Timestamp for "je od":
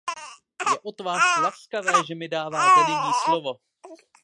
0.71-1.01